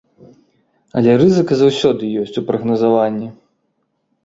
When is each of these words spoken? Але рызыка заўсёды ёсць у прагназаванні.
Але 1.01 1.11
рызыка 1.23 1.53
заўсёды 1.61 2.03
ёсць 2.23 2.39
у 2.43 2.45
прагназаванні. 2.51 3.31